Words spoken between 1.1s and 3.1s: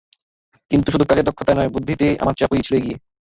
দক্ষতায় নয়, বুদ্ধিতেও আমার চেয়ে আপুই ছিল এগিয়ে।